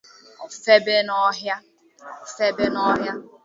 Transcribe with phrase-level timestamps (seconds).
[0.43, 0.45] o
[2.35, 3.15] feba n’ọhịa